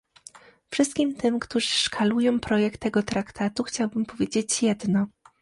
Wszystkim 0.71 1.15
tym, 1.15 1.39
którzy 1.39 1.67
szkalują 1.67 2.39
projekt 2.39 2.81
tego 2.81 3.03
traktatu 3.03 3.63
chciałabym 3.63 4.05
powiedzieć 4.05 4.63
jedno 4.63 5.07